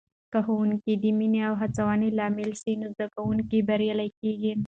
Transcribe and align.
که 0.31 0.39
ښوونکې 0.45 0.93
د 1.03 1.05
مینې 1.19 1.41
او 1.49 1.53
هڅونې 1.61 2.09
لامل 2.17 2.51
سي، 2.61 2.71
نو 2.81 2.87
زده 2.95 3.05
کوونکي 3.15 3.59
بریالي 3.67 4.09
کېږي. 4.19 4.51